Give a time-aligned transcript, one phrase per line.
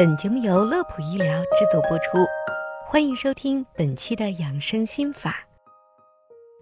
[0.00, 2.26] 本节目由乐普医疗制作播出，
[2.86, 5.46] 欢迎收听本期的养生心法。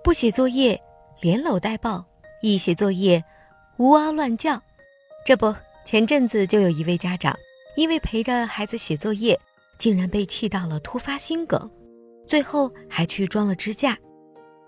[0.02, 0.76] 不写作业，
[1.20, 2.04] 连搂带抱；
[2.42, 3.22] 一写作业，
[3.76, 4.60] 呜嗷乱叫。
[5.24, 5.54] 这不，
[5.84, 7.32] 前阵子就有一位家长，
[7.76, 9.38] 因为陪着孩子写作业，
[9.78, 11.70] 竟然被气到了突发心梗，
[12.26, 13.96] 最后还去装了支架。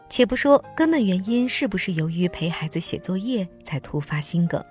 [0.09, 4.65] 且不说根本原因是不是由于陪孩子写作业才突发心梗，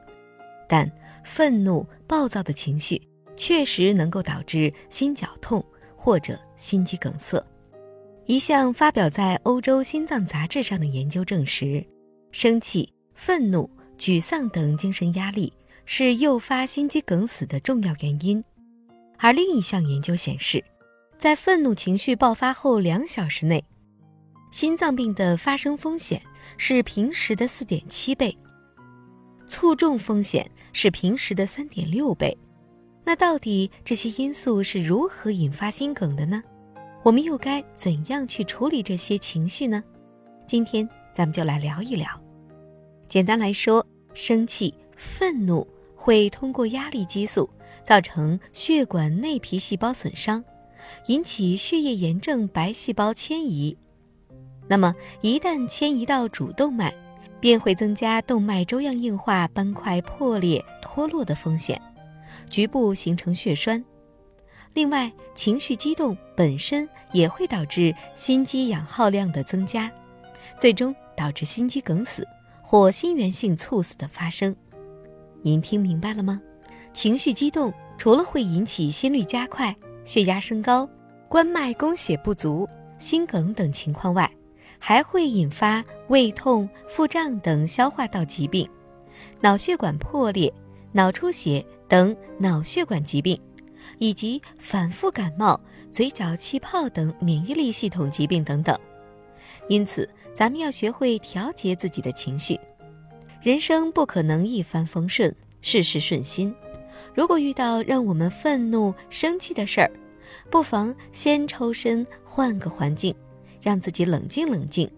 [0.69, 0.89] 但
[1.25, 3.01] 愤怒、暴躁的情绪
[3.39, 7.43] 确实能够导致心绞痛或者心肌梗塞。
[8.25, 11.83] 一项发表在《欧洲心脏杂志》上的研究证实，
[12.31, 15.51] 生气、愤怒、沮丧等精神压力
[15.85, 18.43] 是诱发心肌梗死的重要原因。
[19.17, 20.61] 而另一项研究显示，
[21.17, 23.63] 在愤怒情绪爆发后两小时内，
[24.51, 26.21] 心脏病的发生风险
[26.57, 28.37] 是平时的四点七倍，
[29.47, 32.37] 卒中风险是平时的三点六倍。
[33.09, 36.43] 那到底这些因素是如何引发心梗的呢？
[37.01, 39.83] 我们又该怎样去处理这些情绪呢？
[40.45, 42.07] 今天咱们就来聊一聊。
[43.07, 47.49] 简单来说，生气、愤怒会通过压力激素
[47.83, 50.43] 造成血管内皮细胞损伤，
[51.07, 53.75] 引起血液炎症白细胞迁移。
[54.67, 56.93] 那么，一旦迁移到主动脉，
[57.39, 61.81] 便会增加动脉粥样硬化、斑块破裂、脱落的风险，
[62.49, 63.83] 局部形成血栓。
[64.73, 69.91] 另外，情绪激动本身也会导致心肌氧耗量的增加，
[70.59, 72.27] 最终导致心肌梗死
[72.61, 74.55] 或心源性猝死的发生。
[75.41, 76.39] 您听明白了吗？
[76.93, 80.87] 情绪激动除了会引起心率加快、血压升高、
[81.27, 82.67] 冠脉供血不足、
[82.97, 84.29] 心梗等情况外，
[84.77, 88.69] 还会引发胃痛、腹胀等消化道疾病，
[89.41, 90.51] 脑血管破裂、
[90.91, 93.37] 脑出血等脑血管疾病，
[93.97, 95.59] 以及反复感冒、
[95.91, 98.79] 嘴角气泡等免疫力系统疾病等等。
[99.67, 102.57] 因此，咱们要学会调节自己的情绪。
[103.41, 106.55] 人生不可能一帆风顺、事事顺心。
[107.13, 109.91] 如果遇到让我们愤怒、生气的事儿，
[110.49, 113.13] 不妨先抽身，换个环境。
[113.61, 114.89] 让自己冷静冷静，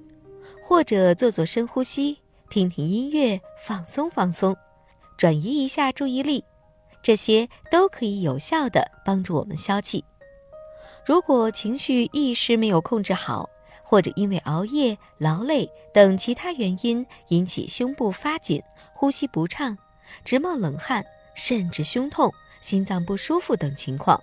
[0.62, 4.56] 或者做做深呼吸，听听音乐，放松放松，
[5.18, 6.44] 转移一下注意力，
[7.02, 10.04] 这些都可以有效的帮助我们消气。
[11.06, 13.50] 如果情绪一时没有控制好，
[13.84, 18.62] 或者因为熬夜、劳累等其他原因引起胸部发紧、
[18.94, 19.78] 呼吸不畅、
[20.24, 21.04] 直冒冷汗，
[21.34, 22.32] 甚至胸痛、
[22.62, 24.22] 心脏不舒服等情况。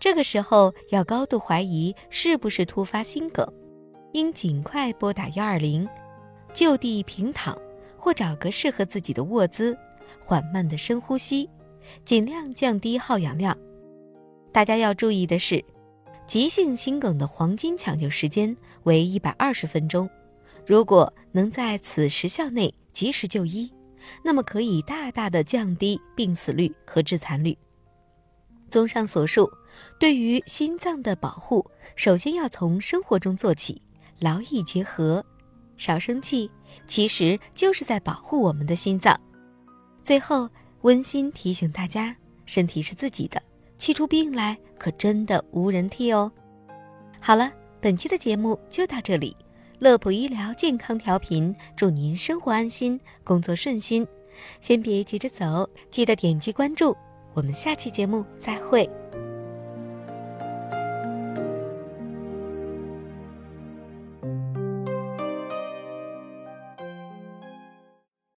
[0.00, 3.46] 这个时候要高度怀疑是不是突发心梗，
[4.12, 5.88] 应尽快拨打幺二零，
[6.52, 7.56] 就地平躺
[7.96, 9.78] 或找个适合自己的卧姿，
[10.24, 11.48] 缓慢的深呼吸，
[12.04, 13.56] 尽量降低耗氧量。
[14.52, 15.64] 大家要注意的是，
[16.26, 20.08] 急性心梗的黄金抢救时间为一百二十分钟，
[20.66, 23.72] 如果能在此时效内及时就医，
[24.22, 27.56] 那么可以大大的降低病死率和致残率。
[28.68, 29.50] 综上所述。
[29.98, 31.64] 对于心脏的保护，
[31.96, 33.80] 首先要从生活中做起，
[34.20, 35.24] 劳逸结合，
[35.78, 36.50] 少生气，
[36.86, 39.18] 其实就是在保护我们的心脏。
[40.02, 40.46] 最后，
[40.82, 43.40] 温馨提醒大家：身体是自己的，
[43.78, 46.30] 气出病来可真的无人替哦。
[47.20, 47.50] 好了，
[47.80, 49.36] 本期的节目就到这里，
[49.78, 54.06] 乐普医疗健康调频，祝您生活安心，工作顺心。
[54.60, 56.96] 先别急着走，记得点击关注，
[57.34, 58.88] 我们下期节目再会。